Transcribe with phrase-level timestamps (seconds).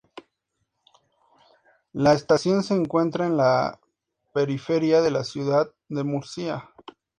[1.93, 3.79] La estación se encuentra en la
[4.33, 6.71] periferia de la ciudad de Murcia.